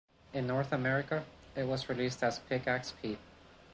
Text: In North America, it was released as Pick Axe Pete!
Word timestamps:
In 0.33 0.47
North 0.47 0.71
America, 0.71 1.25
it 1.55 1.65
was 1.67 1.87
released 1.87 2.23
as 2.23 2.39
Pick 2.39 2.65
Axe 2.67 2.91
Pete! 3.03 3.19